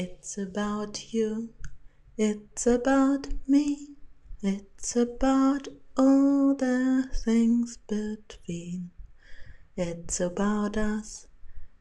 [0.00, 1.48] It's about you,
[2.16, 3.96] it's about me,
[4.40, 5.66] it's about
[5.96, 8.92] all the things between.
[9.76, 11.26] It's about us,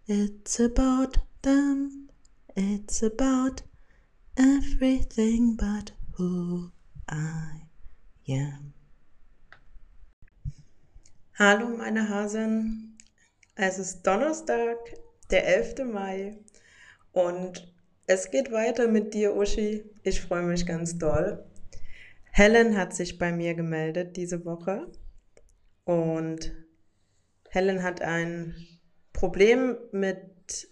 [0.08, 2.10] it's about them,
[2.56, 3.62] it's about
[4.36, 6.72] everything but who
[7.08, 7.68] I
[8.28, 8.74] am.
[11.38, 12.98] Hallo meine Hasen,
[13.54, 14.78] es ist Donnerstag,
[15.30, 15.86] der 11.
[15.94, 16.40] Mai
[17.14, 17.77] und
[18.08, 19.84] es geht weiter mit dir, Uschi.
[20.02, 21.44] Ich freue mich ganz doll.
[22.32, 24.88] Helen hat sich bei mir gemeldet diese Woche
[25.84, 26.54] und
[27.50, 28.56] Helen hat ein
[29.12, 30.70] Problem, mit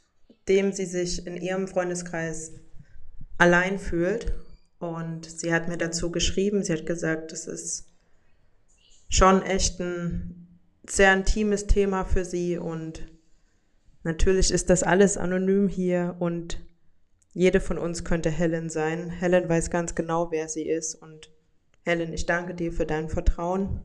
[0.47, 2.53] dem sie sich in ihrem Freundeskreis
[3.37, 4.33] allein fühlt.
[4.79, 7.87] Und sie hat mir dazu geschrieben, sie hat gesagt, es ist
[9.09, 13.07] schon echt ein sehr intimes Thema für sie und
[14.03, 16.64] natürlich ist das alles anonym hier und
[17.35, 19.09] jede von uns könnte Helen sein.
[19.09, 20.95] Helen weiß ganz genau, wer sie ist.
[20.95, 21.29] Und
[21.83, 23.81] Helen, ich danke dir für dein Vertrauen.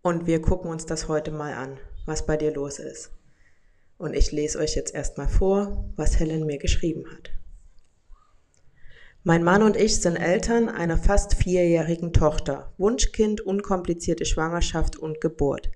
[0.00, 3.10] Und wir gucken uns das heute mal an, was bei dir los ist.
[3.98, 7.32] Und ich lese euch jetzt erstmal vor, was Helen mir geschrieben hat.
[9.22, 12.72] Mein Mann und ich sind Eltern einer fast vierjährigen Tochter.
[12.78, 15.70] Wunschkind, unkomplizierte Schwangerschaft und Geburt.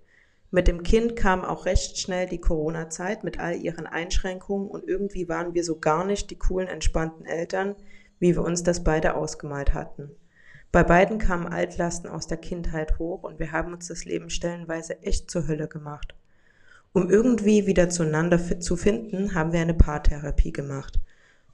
[0.54, 5.28] Mit dem Kind kam auch recht schnell die Corona-Zeit mit all ihren Einschränkungen und irgendwie
[5.28, 7.74] waren wir so gar nicht die coolen, entspannten Eltern,
[8.20, 10.12] wie wir uns das beide ausgemalt hatten.
[10.70, 15.02] Bei beiden kamen Altlasten aus der Kindheit hoch und wir haben uns das Leben stellenweise
[15.02, 16.14] echt zur Hölle gemacht.
[16.92, 21.00] Um irgendwie wieder zueinander zu finden, haben wir eine Paartherapie gemacht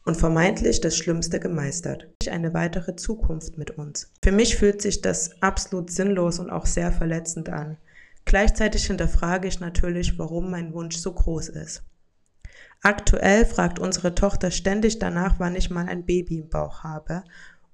[0.04, 2.06] und vermeintlich das Schlimmste gemeistert.
[2.30, 4.12] Eine weitere Zukunft mit uns.
[4.22, 7.78] Für mich fühlt sich das absolut sinnlos und auch sehr verletzend an.
[8.24, 11.82] Gleichzeitig hinterfrage ich natürlich, warum mein Wunsch so groß ist.
[12.82, 17.24] Aktuell fragt unsere Tochter ständig danach, wann ich mal ein Baby im Bauch habe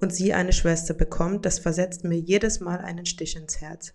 [0.00, 3.94] und sie eine Schwester bekommt, das versetzt mir jedes Mal einen Stich ins Herz.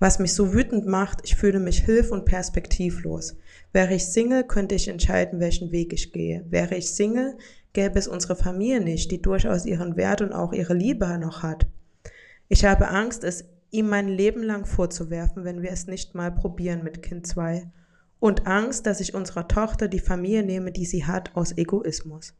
[0.00, 3.36] Was mich so wütend macht, ich fühle mich hilf- und perspektivlos.
[3.72, 6.44] Wäre ich Single, könnte ich entscheiden, welchen Weg ich gehe.
[6.48, 7.36] Wäre ich Single,
[7.72, 11.66] gäbe es unsere Familie nicht, die durchaus ihren Wert und auch ihre Liebe noch hat.
[12.48, 16.82] Ich habe Angst, es ihm mein Leben lang vorzuwerfen, wenn wir es nicht mal probieren
[16.82, 17.70] mit Kind 2.
[18.20, 22.34] Und Angst, dass ich unserer Tochter die Familie nehme, die sie hat, aus Egoismus.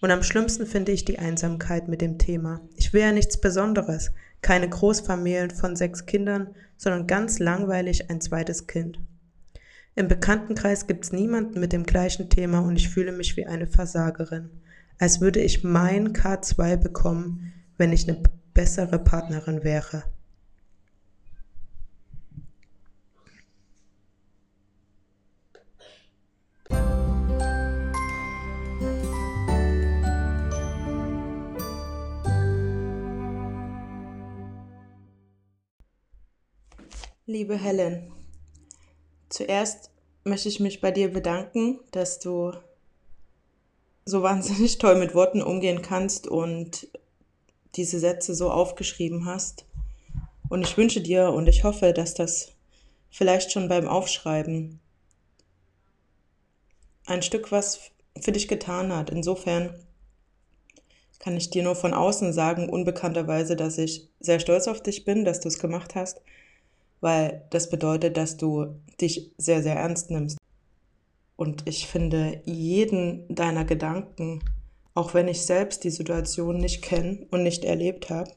[0.00, 2.60] Und am schlimmsten finde ich die Einsamkeit mit dem Thema.
[2.76, 4.12] Ich will ja nichts Besonderes,
[4.42, 9.00] keine Großfamilien von sechs Kindern, sondern ganz langweilig ein zweites Kind.
[9.96, 14.50] Im Bekanntenkreis gibt's niemanden mit dem gleichen Thema und ich fühle mich wie eine Versagerin,
[14.98, 18.22] als würde ich mein K2 bekommen, wenn ich eine
[18.54, 20.04] bessere Partnerin wäre.
[37.30, 38.10] Liebe Helen,
[39.28, 39.90] zuerst
[40.24, 42.54] möchte ich mich bei dir bedanken, dass du
[44.06, 46.88] so wahnsinnig toll mit Worten umgehen kannst und
[47.74, 49.66] diese Sätze so aufgeschrieben hast.
[50.48, 52.52] Und ich wünsche dir und ich hoffe, dass das
[53.10, 54.80] vielleicht schon beim Aufschreiben
[57.04, 59.10] ein Stück was für dich getan hat.
[59.10, 59.74] Insofern
[61.18, 65.26] kann ich dir nur von außen sagen, unbekannterweise, dass ich sehr stolz auf dich bin,
[65.26, 66.22] dass du es gemacht hast
[67.00, 70.38] weil das bedeutet, dass du dich sehr, sehr ernst nimmst.
[71.36, 74.42] Und ich finde jeden deiner Gedanken,
[74.94, 78.32] auch wenn ich selbst die Situation nicht kenne und nicht erlebt habe,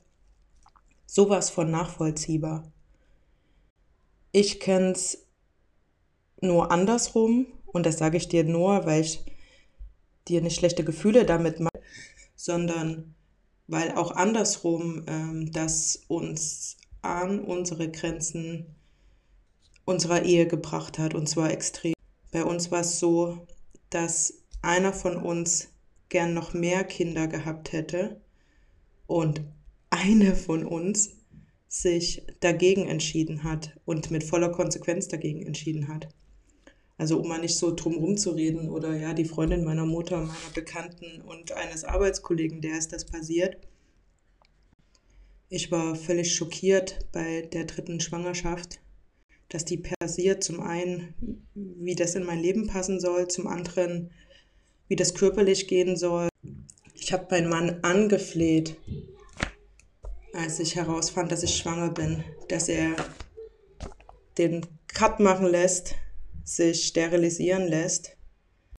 [1.08, 2.72] sowas von nachvollziehbar.
[4.32, 5.26] Ich kenne es
[6.40, 9.24] nur andersrum und das sage ich dir nur, weil ich
[10.28, 11.82] dir nicht schlechte Gefühle damit mache,
[12.36, 13.16] sondern
[13.68, 18.76] weil auch andersrum ähm, das uns an unsere Grenzen
[19.86, 21.94] unserer Ehe gebracht hat, und zwar extrem.
[22.32, 23.46] Bei uns war es so,
[23.90, 25.70] dass einer von uns
[26.10, 28.22] gern noch mehr Kinder gehabt hätte
[29.08, 29.42] und
[29.90, 31.12] eine von uns
[31.68, 36.10] sich dagegen entschieden hat und mit voller Konsequenz dagegen entschieden hat.
[36.98, 41.22] Also um mal nicht so drum rumzureden oder ja, die Freundin meiner Mutter, meiner Bekannten
[41.22, 43.58] und eines Arbeitskollegen, der ist das passiert.
[45.54, 48.80] Ich war völlig schockiert bei der dritten Schwangerschaft,
[49.50, 50.46] dass die passiert.
[50.46, 51.14] Zum einen,
[51.54, 54.12] wie das in mein Leben passen soll, zum anderen,
[54.88, 56.30] wie das körperlich gehen soll.
[56.94, 58.78] Ich habe meinen Mann angefleht,
[60.32, 62.96] als ich herausfand, dass ich schwanger bin, dass er
[64.38, 65.96] den Cut machen lässt,
[66.46, 68.16] sich sterilisieren lässt.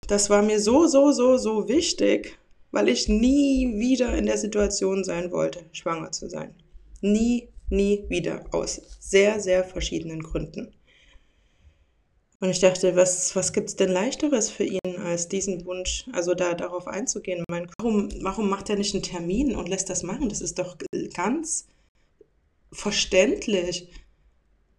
[0.07, 2.39] Das war mir so, so, so, so wichtig,
[2.71, 6.55] weil ich nie wieder in der Situation sein wollte, schwanger zu sein.
[7.03, 8.47] Nie, nie wieder.
[8.53, 10.75] Aus sehr, sehr verschiedenen Gründen.
[12.41, 16.35] Und ich dachte, was, was gibt es denn leichteres für ihn als diesen Wunsch, also
[16.35, 17.45] da darauf einzugehen?
[17.49, 20.29] Mein, warum, warum macht er nicht einen Termin und lässt das machen?
[20.29, 20.77] Das ist doch
[21.15, 21.69] ganz
[22.73, 23.91] verständlich,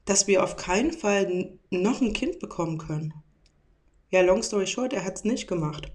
[0.05, 3.13] dass wir auf keinen Fall noch ein Kind bekommen können.
[4.11, 5.91] Ja, long story short, er hat es nicht gemacht.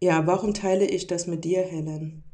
[0.00, 2.24] Ja, warum teile ich das mit dir, Helen?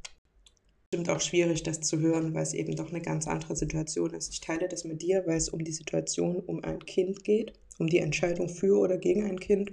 [0.92, 4.30] Stimmt auch schwierig, das zu hören, weil es eben doch eine ganz andere Situation ist.
[4.30, 7.86] Ich teile das mit dir, weil es um die Situation um ein Kind geht, um
[7.86, 9.72] die Entscheidung für oder gegen ein Kind.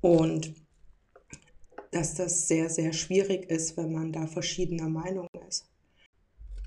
[0.00, 0.52] Und
[1.92, 5.64] dass das sehr, sehr schwierig ist, wenn man da verschiedener Meinung ist.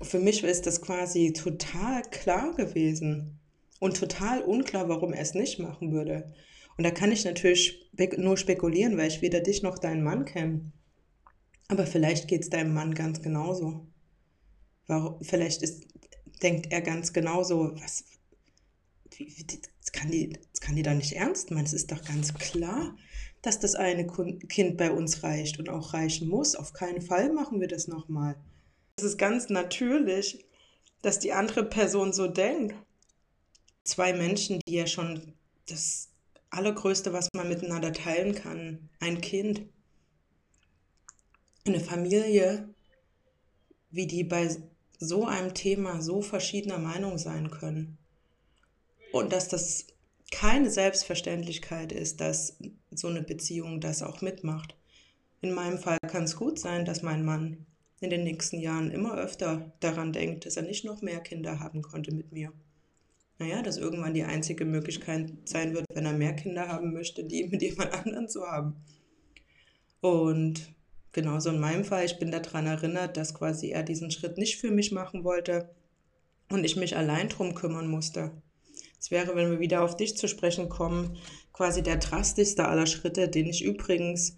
[0.00, 3.38] Für mich ist das quasi total klar gewesen
[3.78, 6.32] und total unklar, warum er es nicht machen würde.
[6.78, 10.72] Und da kann ich natürlich nur spekulieren, weil ich weder dich noch deinen Mann kenne.
[11.68, 13.86] Aber vielleicht geht es deinem Mann ganz genauso.
[14.86, 15.86] Warum, vielleicht ist,
[16.42, 18.04] denkt er ganz genauso, was,
[19.16, 21.66] wie, das, kann die, das kann die da nicht ernst meinen.
[21.66, 22.96] Es ist doch ganz klar,
[23.42, 26.54] dass das eine Kind bei uns reicht und auch reichen muss.
[26.54, 28.36] Auf keinen Fall machen wir das nochmal.
[28.96, 30.46] Es ist ganz natürlich,
[31.02, 32.74] dass die andere Person so denkt.
[33.84, 35.34] Zwei Menschen, die ja schon
[35.66, 36.08] das
[36.50, 39.66] Allergrößte, was man miteinander teilen kann, ein Kind,
[41.68, 42.68] eine Familie,
[43.90, 44.48] wie die bei
[44.98, 47.98] so einem Thema so verschiedener Meinung sein können.
[49.12, 49.86] Und dass das
[50.30, 52.58] keine Selbstverständlichkeit ist, dass
[52.90, 54.76] so eine Beziehung das auch mitmacht.
[55.40, 57.66] In meinem Fall kann es gut sein, dass mein Mann
[58.00, 61.82] in den nächsten Jahren immer öfter daran denkt, dass er nicht noch mehr Kinder haben
[61.82, 62.52] konnte mit mir
[63.38, 67.44] naja, dass irgendwann die einzige Möglichkeit sein wird, wenn er mehr Kinder haben möchte, die
[67.44, 68.76] mit jemand anderen zu haben.
[70.00, 70.74] Und
[71.18, 74.70] genauso in meinem Fall, ich bin daran erinnert, dass quasi er diesen Schritt nicht für
[74.70, 75.68] mich machen wollte
[76.48, 78.30] und ich mich allein drum kümmern musste.
[79.00, 81.18] Es wäre, wenn wir wieder auf dich zu sprechen kommen,
[81.52, 84.36] quasi der drastischste aller Schritte, den ich übrigens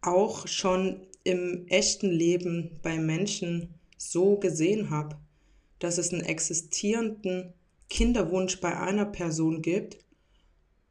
[0.00, 5.16] auch schon im echten Leben bei Menschen so gesehen habe,
[5.80, 7.52] dass es einen existierenden
[7.90, 9.98] Kinderwunsch bei einer Person gibt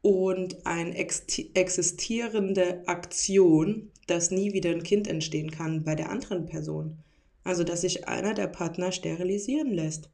[0.01, 6.97] und eine existierende Aktion, dass nie wieder ein Kind entstehen kann bei der anderen Person.
[7.43, 10.09] Also dass sich einer der Partner sterilisieren lässt.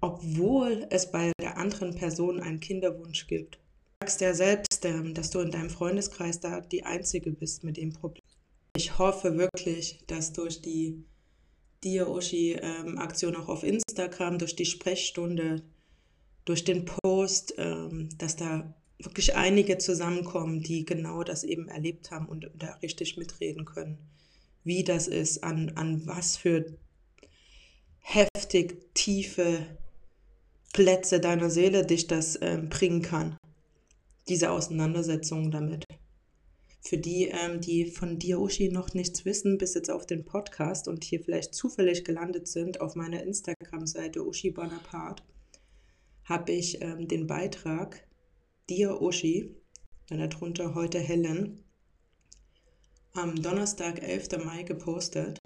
[0.00, 3.56] Obwohl es bei der anderen Person einen Kinderwunsch gibt.
[3.56, 7.76] Du sagst ja selbst, ähm, dass du in deinem Freundeskreis da die Einzige bist mit
[7.76, 8.22] dem Problem.
[8.76, 11.04] Ich hoffe wirklich, dass durch die
[11.84, 15.62] dir, Uschi, ähm, auch auf Instagram, durch die Sprechstunde,
[16.44, 22.26] durch den Post, ähm, dass da wirklich einige zusammenkommen, die genau das eben erlebt haben
[22.26, 23.98] und da richtig mitreden können,
[24.62, 26.76] wie das ist, an, an was für
[27.98, 29.66] heftig tiefe
[30.72, 33.36] Plätze deiner Seele dich das ähm, bringen kann,
[34.28, 35.84] diese Auseinandersetzung damit.
[36.80, 40.86] Für die, ähm, die von dir, Uschi, noch nichts wissen, bis jetzt auf den Podcast
[40.86, 45.22] und hier vielleicht zufällig gelandet sind, auf meiner Instagram-Seite Uschi Bonaparte,
[46.24, 48.06] habe ich ähm, den Beitrag
[48.68, 49.54] Dir Uschi,
[50.08, 51.62] dann darunter heute Helen,
[53.12, 54.44] am Donnerstag, 11.
[54.44, 55.38] Mai gepostet.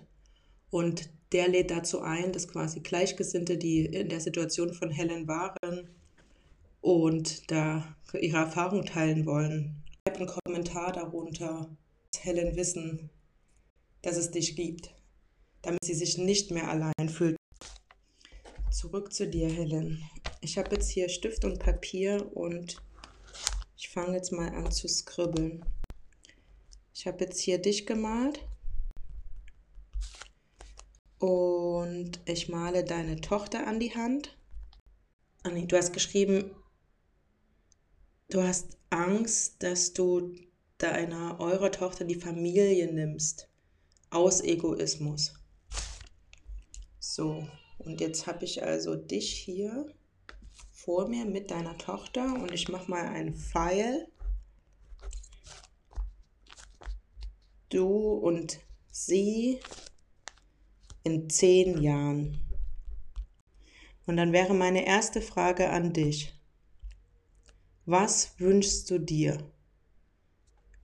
[0.71, 5.91] Und der lädt dazu ein, dass quasi Gleichgesinnte, die in der Situation von Helen waren
[6.81, 11.69] und da ihre Erfahrung teilen wollen, einen Kommentar darunter,
[12.19, 13.11] Helen wissen,
[14.02, 14.95] dass es dich gibt,
[15.62, 17.37] damit sie sich nicht mehr allein fühlt.
[18.71, 20.03] Zurück zu dir, Helen.
[20.43, 22.77] Ich habe jetzt hier Stift und Papier und
[23.77, 25.65] ich fange jetzt mal an zu skribbeln.
[26.95, 28.47] Ich habe jetzt hier dich gemalt
[31.19, 34.37] und ich male deine Tochter an die Hand.
[35.45, 36.51] Ah, nee, du hast geschrieben,
[38.29, 40.35] du hast Angst, dass du
[40.77, 43.49] deiner, eurer Tochter die Familie nimmst.
[44.11, 45.35] Aus Egoismus.
[46.99, 47.47] So,
[47.88, 49.87] und jetzt habe ich also dich hier
[50.71, 54.09] vor mir mit deiner Tochter und ich mache mal einen Pfeil.
[57.71, 59.59] Du und sie
[61.02, 62.38] in zehn Jahren.
[64.04, 66.38] Und dann wäre meine erste Frage an dich.
[67.87, 69.50] Was wünschst du dir,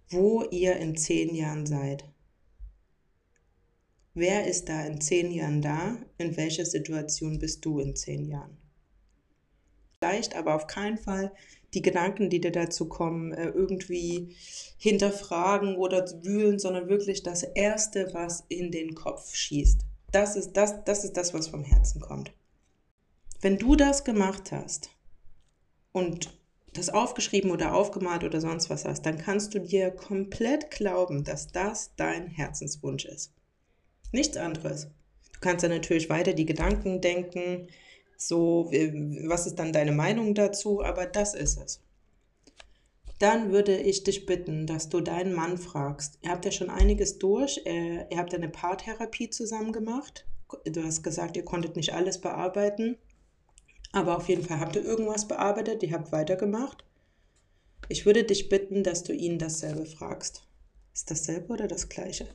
[0.08, 2.13] wo ihr in zehn Jahren seid?
[4.16, 5.96] Wer ist da in zehn Jahren da?
[6.18, 8.56] In welcher Situation bist du in zehn Jahren?
[9.98, 11.32] Vielleicht aber auf keinen Fall
[11.74, 14.36] die Gedanken, die dir dazu kommen, äh, irgendwie
[14.78, 19.80] hinterfragen oder wühlen, sondern wirklich das Erste, was in den Kopf schießt.
[20.12, 22.32] Das ist das, das ist das, was vom Herzen kommt.
[23.40, 24.90] Wenn du das gemacht hast
[25.90, 26.38] und
[26.72, 31.48] das aufgeschrieben oder aufgemalt oder sonst was hast, dann kannst du dir komplett glauben, dass
[31.48, 33.32] das dein Herzenswunsch ist.
[34.14, 34.86] Nichts anderes.
[35.32, 37.66] Du kannst dann natürlich weiter die Gedanken denken,
[38.16, 38.70] so,
[39.26, 41.82] was ist dann deine Meinung dazu, aber das ist es.
[43.18, 46.20] Dann würde ich dich bitten, dass du deinen Mann fragst.
[46.22, 47.60] Ihr habt ja schon einiges durch.
[47.66, 50.26] Ihr habt eine Paartherapie zusammen gemacht.
[50.64, 52.96] Du hast gesagt, ihr konntet nicht alles bearbeiten.
[53.90, 56.84] Aber auf jeden Fall habt ihr irgendwas bearbeitet, ihr habt weitergemacht.
[57.88, 60.46] Ich würde dich bitten, dass du ihn dasselbe fragst.
[60.92, 62.28] Ist dasselbe oder das gleiche?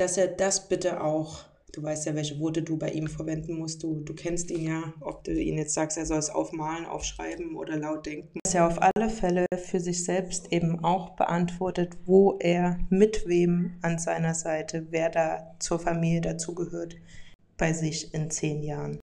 [0.00, 3.84] Dass er das bitte auch Du weißt ja, welche Worte du bei ihm verwenden musst.
[3.84, 7.54] Du, du kennst ihn ja, ob du ihn jetzt sagst, er soll es aufmalen, aufschreiben
[7.54, 8.40] oder laut denken.
[8.42, 13.78] Dass er auf alle Fälle für sich selbst eben auch beantwortet, wo er mit wem
[13.82, 16.96] an seiner Seite, wer da zur Familie dazugehört,
[17.56, 18.98] bei sich in zehn Jahren.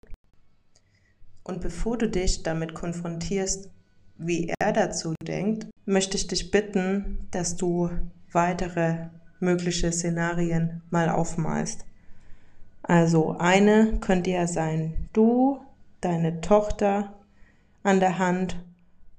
[1.46, 3.70] Und bevor du dich damit konfrontierst,
[4.18, 7.90] wie er dazu denkt, möchte ich dich bitten, dass du
[8.34, 9.08] weitere
[9.40, 11.86] mögliche Szenarien mal aufmalst.
[12.84, 15.60] Also eine könnte ja sein, du,
[16.02, 17.14] deine Tochter
[17.84, 18.64] an der Hand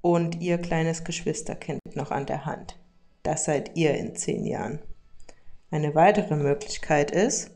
[0.01, 2.79] und ihr kleines Geschwisterkind noch an der Hand.
[3.23, 4.79] Das seid ihr in zehn Jahren.
[5.71, 7.51] Eine weitere Möglichkeit ist,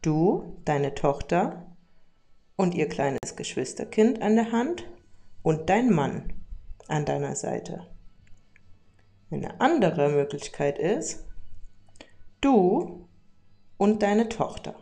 [0.00, 1.66] du, deine Tochter
[2.56, 4.88] und ihr kleines Geschwisterkind an der Hand
[5.42, 6.32] und dein Mann
[6.88, 7.86] an deiner Seite.
[9.30, 11.24] Eine andere Möglichkeit ist,
[12.44, 13.08] du
[13.78, 14.74] und deine Tochter.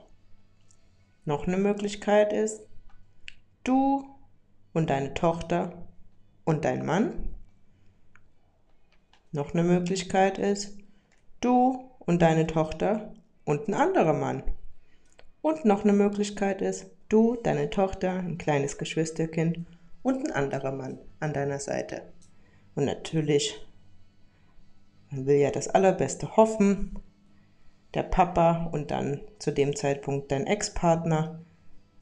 [1.24, 2.66] Noch eine Möglichkeit ist,
[3.62, 4.04] du
[4.72, 5.86] und deine Tochter
[6.44, 7.28] und dein Mann.
[9.30, 10.76] Noch eine Möglichkeit ist,
[11.40, 13.14] du und deine Tochter
[13.44, 14.42] und ein anderer Mann.
[15.40, 19.64] Und noch eine Möglichkeit ist, du, deine Tochter, ein kleines Geschwisterkind
[20.02, 22.12] und ein anderer Mann an deiner Seite.
[22.74, 23.64] Und natürlich,
[25.10, 26.98] man will ja das Allerbeste hoffen,
[27.94, 31.44] der Papa und dann zu dem Zeitpunkt dein Ex-Partner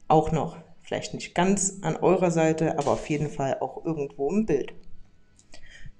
[0.07, 0.57] auch noch.
[0.81, 4.73] Vielleicht nicht ganz an eurer Seite, aber auf jeden Fall auch irgendwo im Bild.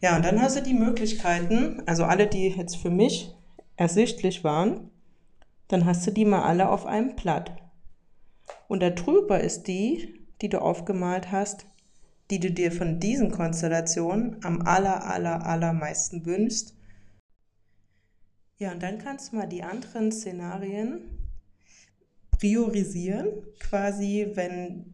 [0.02, 3.36] Ja, und dann hast du die Möglichkeiten, also alle, die jetzt für mich
[3.76, 4.90] ersichtlich waren,
[5.68, 7.56] dann hast du die mal alle auf einem Blatt.
[8.68, 11.68] Und darüber ist die, die du aufgemalt hast,
[12.32, 16.76] die du dir von diesen Konstellationen am aller, aller, allermeisten wünschst
[18.62, 21.02] ja, und dann kannst du mal die anderen Szenarien
[22.38, 23.28] priorisieren,
[23.60, 24.94] quasi wenn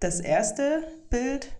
[0.00, 1.50] das erste Bild,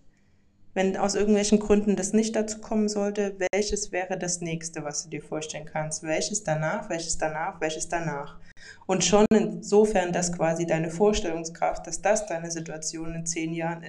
[0.75, 5.09] wenn aus irgendwelchen Gründen das nicht dazu kommen sollte, welches wäre das nächste, was du
[5.09, 8.39] dir vorstellen kannst, welches danach, welches danach, welches danach.
[8.87, 13.87] Und schon insofern, dass quasi deine Vorstellungskraft, dass das deine Situation in zehn Jahren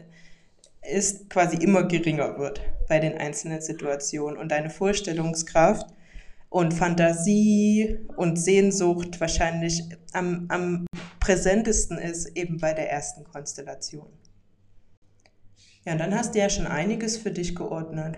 [0.90, 4.38] ist, quasi immer geringer wird bei den einzelnen Situationen.
[4.38, 5.94] Und deine Vorstellungskraft
[6.52, 10.86] und Fantasie und Sehnsucht wahrscheinlich am, am
[11.22, 14.10] präsentesten ist, eben bei der ersten Konstellation.
[15.86, 18.18] Ja, und dann hast du ja schon einiges für dich geordnet.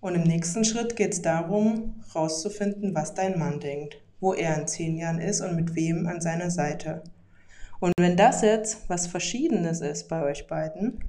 [0.00, 4.68] Und im nächsten Schritt geht es darum, herauszufinden, was dein Mann denkt, wo er in
[4.68, 7.02] zehn Jahren ist und mit wem an seiner Seite.
[7.80, 11.02] Und wenn das jetzt was Verschiedenes ist bei euch beiden,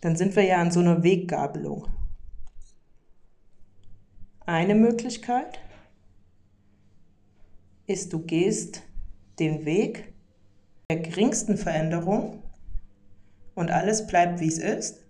[0.00, 1.86] dann sind wir ja an so einer Weggabelung.
[4.46, 5.58] Eine Möglichkeit
[7.86, 8.82] ist, du gehst
[9.38, 10.12] den Weg
[10.90, 12.42] der geringsten Veränderung
[13.54, 15.02] und alles bleibt, wie es ist,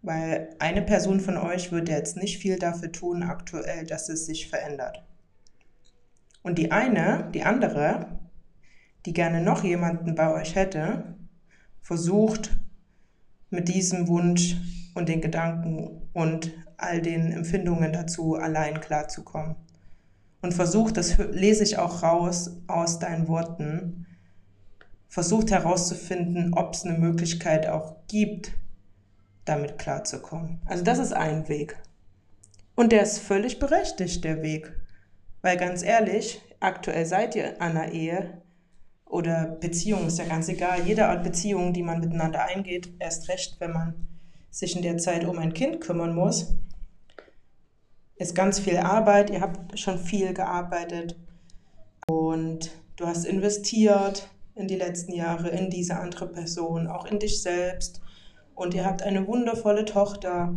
[0.00, 4.48] weil eine Person von euch wird jetzt nicht viel dafür tun aktuell, dass es sich
[4.48, 5.04] verändert.
[6.42, 8.18] Und die eine, die andere,
[9.04, 11.18] die gerne noch jemanden bei euch hätte,
[11.82, 12.58] versucht
[13.50, 14.56] mit diesem Wunsch
[14.94, 19.56] und den Gedanken und all den Empfindungen dazu allein klarzukommen.
[20.40, 24.06] Und versucht, das lese ich auch raus aus deinen Worten,
[25.08, 28.52] versucht herauszufinden, ob es eine Möglichkeit auch gibt,
[29.44, 30.60] damit klarzukommen.
[30.64, 31.76] Also das ist ein Weg.
[32.74, 34.72] Und der ist völlig berechtigt, der Weg.
[35.42, 38.42] Weil ganz ehrlich, aktuell seid ihr an einer Ehe
[39.04, 40.80] oder Beziehung, ist ja ganz egal.
[40.86, 44.08] Jede Art Beziehung, die man miteinander eingeht, erst recht, wenn man
[44.52, 46.54] sich in der Zeit um ein Kind kümmern muss,
[48.16, 49.30] ist ganz viel Arbeit.
[49.30, 51.18] Ihr habt schon viel gearbeitet
[52.06, 57.42] und du hast investiert in die letzten Jahre in diese andere Person, auch in dich
[57.42, 58.02] selbst.
[58.54, 60.54] Und ihr habt eine wundervolle Tochter.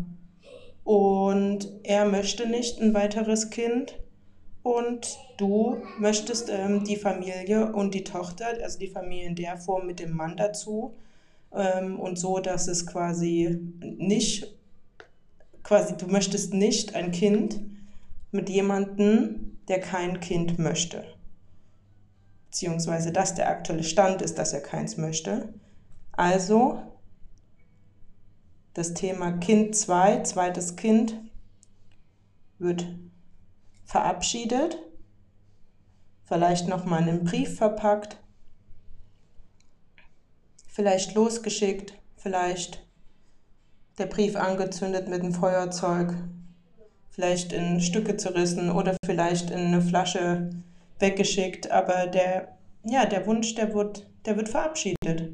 [0.84, 3.98] Und er möchte nicht ein weiteres Kind.
[4.62, 9.88] Und du möchtest ähm, die Familie und die Tochter, also die Familie in der Form
[9.88, 10.96] mit dem Mann dazu
[11.55, 14.55] ähm, und so, dass es quasi nicht,
[15.63, 17.62] quasi du möchtest nicht ein Kind
[18.31, 21.03] mit jemandem, der kein Kind möchte.
[22.45, 25.53] Beziehungsweise, dass der aktuelle Stand ist, dass er keins möchte.
[26.12, 26.81] Also
[28.74, 31.19] das Thema Kind 2, zweites Kind,
[32.59, 32.85] wird
[33.85, 34.77] verabschiedet,
[36.24, 38.17] vielleicht nochmal in einen Brief verpackt,
[40.75, 42.86] vielleicht losgeschickt, vielleicht
[43.98, 46.13] der Brief angezündet mit einem Feuerzeug,
[47.10, 50.50] vielleicht in Stücke zerrissen oder vielleicht in eine Flasche
[51.00, 55.32] weggeschickt, aber der, ja, der Wunsch, der wird, der wird verabschiedet.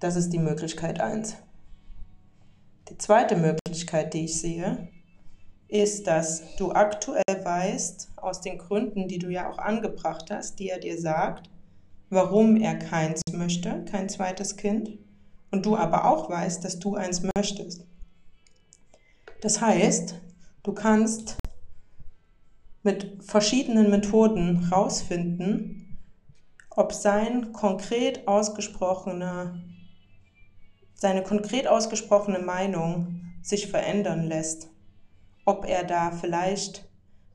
[0.00, 1.36] Das ist die Möglichkeit 1.
[2.88, 4.88] Die zweite Möglichkeit, die ich sehe,
[5.68, 10.70] ist, dass du aktuell weißt, aus den Gründen, die du ja auch angebracht hast, die
[10.70, 11.48] er dir sagt,
[12.10, 14.98] warum er keins möchte, kein zweites Kind,
[15.50, 17.86] und du aber auch weißt, dass du eins möchtest.
[19.40, 20.20] Das heißt,
[20.62, 21.36] du kannst
[22.82, 25.98] mit verschiedenen Methoden herausfinden,
[26.70, 29.62] ob sein konkret ausgesprochener,
[30.94, 34.68] seine konkret ausgesprochene Meinung sich verändern lässt
[35.46, 36.84] ob er da vielleicht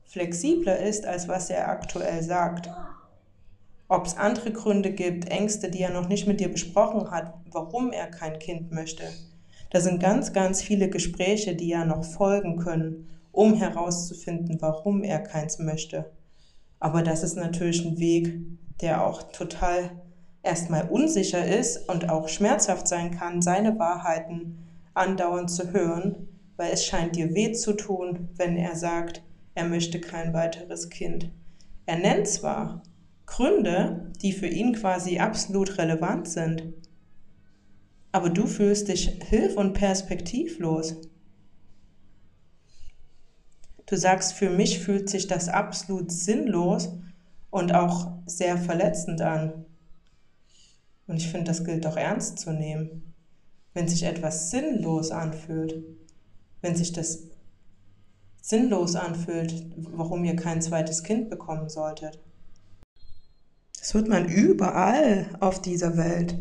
[0.03, 2.69] flexibler ist, als was er aktuell sagt.
[3.91, 7.91] Ob es andere Gründe gibt, Ängste, die er noch nicht mit dir besprochen hat, warum
[7.91, 9.03] er kein Kind möchte.
[9.69, 15.19] Da sind ganz, ganz viele Gespräche, die ja noch folgen können, um herauszufinden, warum er
[15.19, 16.09] keins möchte.
[16.79, 18.33] Aber das ist natürlich ein Weg,
[18.79, 19.91] der auch total
[20.41, 26.29] erstmal unsicher ist und auch schmerzhaft sein kann, seine Wahrheiten andauernd zu hören
[26.61, 29.23] weil es scheint dir weh zu tun, wenn er sagt,
[29.55, 31.31] er möchte kein weiteres Kind.
[31.87, 32.83] Er nennt zwar
[33.31, 36.73] Gründe, die für ihn quasi absolut relevant sind,
[38.11, 40.97] aber du fühlst dich hilf- und perspektivlos.
[43.85, 46.89] Du sagst, für mich fühlt sich das absolut sinnlos
[47.51, 49.63] und auch sehr verletzend an.
[51.07, 53.13] Und ich finde, das gilt auch ernst zu nehmen.
[53.73, 55.85] Wenn sich etwas sinnlos anfühlt,
[56.59, 57.29] wenn sich das
[58.41, 62.19] sinnlos anfühlt, warum ihr kein zweites Kind bekommen solltet.
[63.81, 66.35] Das hört man überall auf dieser Welt.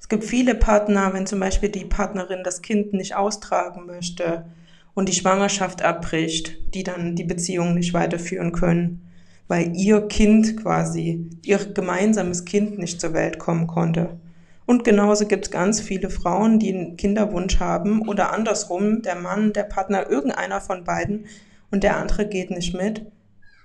[0.00, 4.46] Es gibt viele Partner, wenn zum Beispiel die Partnerin das Kind nicht austragen möchte
[4.92, 9.08] und die Schwangerschaft abbricht, die dann die Beziehung nicht weiterführen können,
[9.46, 14.18] weil ihr Kind quasi, ihr gemeinsames Kind nicht zur Welt kommen konnte.
[14.66, 19.52] Und genauso gibt es ganz viele Frauen, die einen Kinderwunsch haben oder andersrum, der Mann,
[19.52, 21.26] der Partner, irgendeiner von beiden
[21.70, 23.06] und der andere geht nicht mit.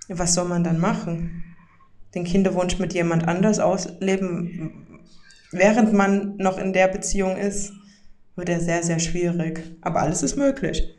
[0.06, 1.42] Was soll man dann machen?
[2.14, 5.00] Den Kinderwunsch mit jemand anders ausleben,
[5.52, 7.72] während man noch in der Beziehung ist,
[8.36, 9.62] wird er sehr, sehr schwierig.
[9.80, 10.94] Aber alles ist möglich.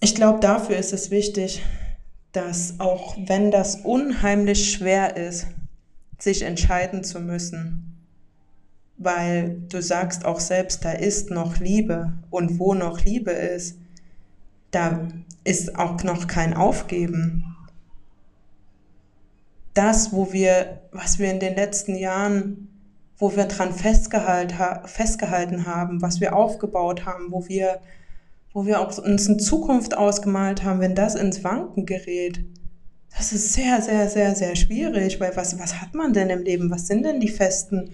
[0.00, 1.62] Ich glaube, dafür ist es wichtig,
[2.32, 5.46] dass auch wenn das unheimlich schwer ist,
[6.18, 7.96] sich entscheiden zu müssen,
[8.96, 13.78] weil du sagst auch selbst, da ist noch Liebe und wo noch Liebe ist,
[14.70, 15.08] da
[15.44, 17.49] ist auch noch kein Aufgeben.
[19.80, 22.68] Das, wo wir, was wir in den letzten Jahren,
[23.16, 27.80] wo wir dran festgehalten, festgehalten haben, was wir aufgebaut haben, wo wir,
[28.52, 32.44] wo wir auch uns eine Zukunft ausgemalt haben, wenn das ins Wanken gerät,
[33.16, 36.70] das ist sehr, sehr, sehr, sehr schwierig, weil was, was hat man denn im Leben?
[36.70, 37.90] Was sind denn die festen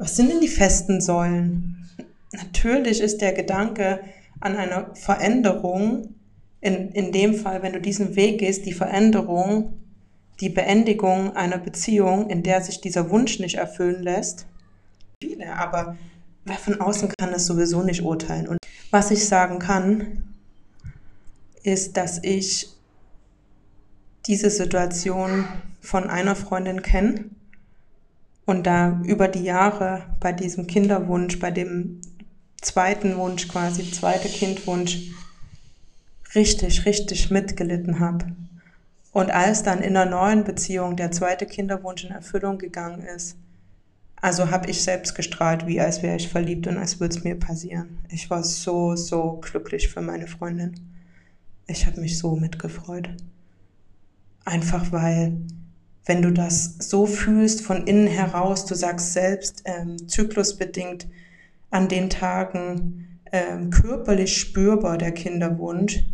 [0.00, 1.86] was sind denn die festen Säulen?
[2.32, 4.00] Natürlich ist der Gedanke
[4.40, 6.14] an einer Veränderung,
[6.62, 9.74] in, in dem Fall, wenn du diesen Weg gehst, die Veränderung,
[10.40, 14.46] die Beendigung einer Beziehung, in der sich dieser Wunsch nicht erfüllen lässt.
[15.22, 15.96] Viele, aber
[16.44, 18.48] wer von außen kann das sowieso nicht urteilen.
[18.48, 18.58] Und
[18.90, 20.24] was ich sagen kann,
[21.62, 22.68] ist, dass ich
[24.26, 25.44] diese Situation
[25.80, 27.26] von einer Freundin kenne,
[28.50, 32.00] und da über die Jahre bei diesem Kinderwunsch, bei dem
[32.60, 35.12] zweiten Wunsch quasi, zweite Kindwunsch,
[36.34, 38.26] richtig, richtig mitgelitten habe.
[39.12, 43.36] Und als dann in einer neuen Beziehung der zweite Kinderwunsch in Erfüllung gegangen ist,
[44.16, 47.38] also habe ich selbst gestrahlt, wie als wäre ich verliebt und als würde es mir
[47.38, 47.98] passieren.
[48.10, 50.74] Ich war so, so glücklich für meine Freundin.
[51.66, 53.08] Ich habe mich so mitgefreut.
[54.44, 55.38] Einfach weil
[56.06, 61.06] wenn du das so fühlst von innen heraus, du sagst selbst, ähm, zyklusbedingt
[61.70, 66.04] an den Tagen ähm, körperlich spürbar, der Kinderwunsch.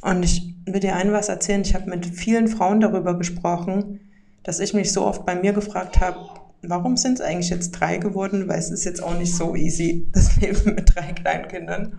[0.00, 1.62] Und ich will dir ein was erzählen.
[1.62, 4.00] Ich habe mit vielen Frauen darüber gesprochen,
[4.42, 6.18] dass ich mich so oft bei mir gefragt habe,
[6.62, 8.48] warum sind es eigentlich jetzt drei geworden?
[8.48, 11.98] Weil es ist jetzt auch nicht so easy, das Leben mit drei Kleinkindern.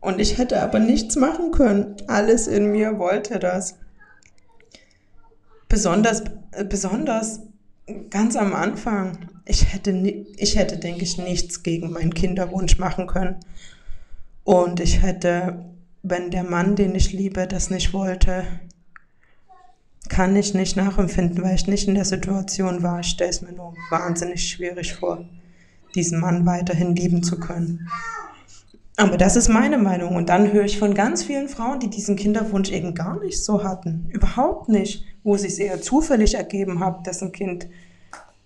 [0.00, 1.96] Und ich hätte aber nichts machen können.
[2.08, 3.76] Alles in mir wollte das.
[5.68, 6.22] Besonders,
[6.68, 7.40] besonders
[8.10, 9.30] ganz am Anfang.
[9.46, 13.36] Ich hätte, ich hätte, denke ich, nichts gegen meinen Kinderwunsch machen können.
[14.44, 15.64] Und ich hätte,
[16.04, 18.44] wenn der Mann, den ich liebe, das nicht wollte,
[20.10, 23.00] kann ich nicht nachempfinden, weil ich nicht in der Situation war.
[23.00, 25.24] Ich stelle es mir nur wahnsinnig schwierig vor,
[25.94, 27.88] diesen Mann weiterhin lieben zu können.
[28.96, 30.14] Aber das ist meine Meinung.
[30.14, 33.64] Und dann höre ich von ganz vielen Frauen, die diesen Kinderwunsch eben gar nicht so
[33.64, 34.06] hatten.
[34.10, 35.04] Überhaupt nicht.
[35.24, 37.66] Wo es sich eher zufällig ergeben hat, dass ein Kind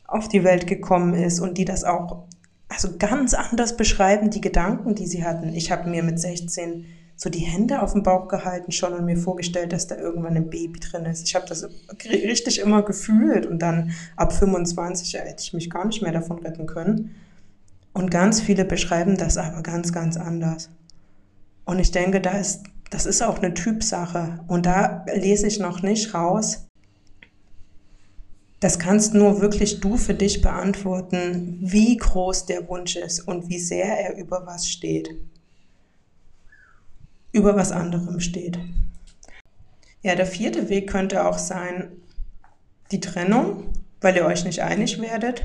[0.07, 2.23] auf die Welt gekommen ist und die das auch
[2.69, 5.53] also ganz anders beschreiben, die Gedanken, die sie hatten.
[5.55, 6.87] Ich habe mir mit 16
[7.19, 10.51] so die Hände auf den Bauch gehalten schon und mir vorgestellt, dass da irgendwann ein
[10.51, 11.27] Baby drin ist.
[11.27, 11.69] Ich habe das
[12.05, 16.67] richtig immer gefühlt und dann ab 25 hätte ich mich gar nicht mehr davon retten
[16.67, 17.17] können.
[17.93, 20.71] Und ganz viele beschreiben das aber ganz, ganz anders.
[21.65, 24.39] Und ich denke, da ist, das ist auch eine Typsache.
[24.47, 26.69] Und da lese ich noch nicht raus.
[28.61, 33.59] Das kannst nur wirklich du für dich beantworten, wie groß der Wunsch ist und wie
[33.59, 35.11] sehr er über was steht
[37.33, 38.59] über was anderem steht.
[40.03, 41.93] Ja, der vierte Weg könnte auch sein,
[42.93, 45.43] die Trennung, weil ihr euch nicht einig werdet.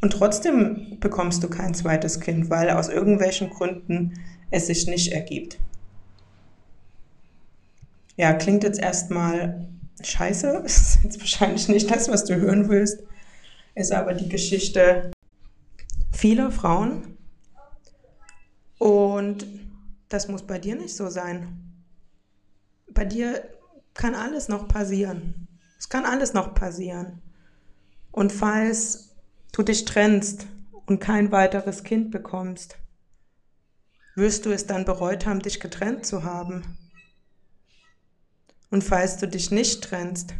[0.00, 4.14] Und trotzdem bekommst du kein zweites Kind, weil aus irgendwelchen Gründen
[4.50, 5.58] es sich nicht ergibt.
[8.16, 9.68] Ja, klingt jetzt erstmal
[10.02, 13.02] scheiße, ist jetzt wahrscheinlich nicht das, was du hören willst,
[13.74, 15.10] ist aber die Geschichte
[16.12, 17.16] vieler Frauen.
[18.78, 19.46] Und
[20.08, 21.74] das muss bei dir nicht so sein.
[22.88, 23.48] Bei dir
[23.94, 25.48] kann alles noch passieren.
[25.78, 27.22] Es kann alles noch passieren.
[28.10, 29.14] Und falls
[29.52, 30.46] du dich trennst
[30.86, 32.78] und kein weiteres Kind bekommst,
[34.14, 36.78] wirst du es dann bereut haben, dich getrennt zu haben.
[38.70, 40.34] Und falls du dich nicht trennst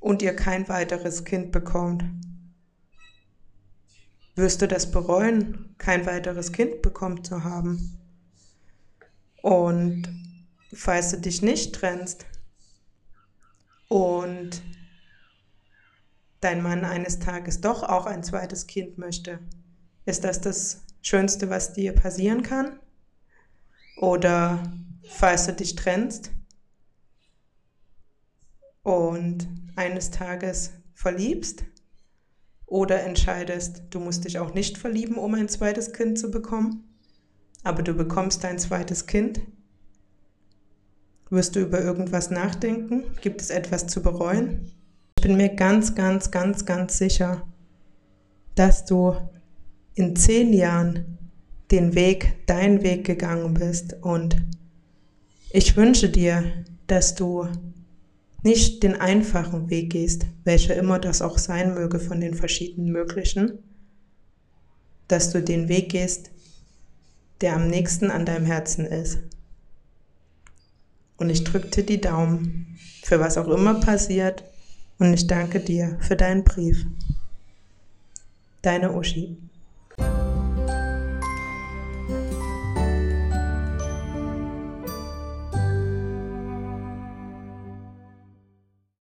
[0.00, 2.04] und ihr kein weiteres Kind bekommt,
[4.34, 7.98] wirst du das bereuen, kein weiteres Kind bekommen zu haben.
[9.46, 10.08] Und
[10.74, 12.26] falls du dich nicht trennst
[13.86, 14.60] und
[16.40, 19.38] dein Mann eines Tages doch auch ein zweites Kind möchte,
[20.04, 22.80] ist das das Schönste, was dir passieren kann?
[23.98, 24.64] Oder
[25.08, 26.32] falls du dich trennst
[28.82, 31.62] und eines Tages verliebst
[32.66, 36.85] oder entscheidest, du musst dich auch nicht verlieben, um ein zweites Kind zu bekommen,
[37.66, 39.40] aber du bekommst dein zweites Kind,
[41.30, 43.04] wirst du über irgendwas nachdenken?
[43.20, 44.70] Gibt es etwas zu bereuen?
[45.18, 47.42] Ich bin mir ganz, ganz, ganz, ganz sicher,
[48.54, 49.16] dass du
[49.94, 51.18] in zehn Jahren
[51.72, 53.96] den Weg, deinen Weg gegangen bist.
[54.00, 54.36] Und
[55.50, 56.44] ich wünsche dir,
[56.86, 57.48] dass du
[58.44, 63.58] nicht den einfachen Weg gehst, welcher immer das auch sein möge von den verschiedenen möglichen,
[65.08, 66.30] dass du den Weg gehst,
[67.40, 69.18] der am nächsten an deinem Herzen ist.
[71.16, 74.44] Und ich drücke dir die Daumen für was auch immer passiert
[74.98, 76.84] und ich danke dir für deinen Brief.
[78.62, 79.36] Deine Uschi.